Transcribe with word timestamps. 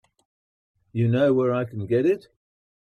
You 0.93 1.07
know 1.09 1.31
where 1.31 1.53
I 1.53 1.63
can 1.65 1.85
get 1.85 2.07
it? 2.07 2.27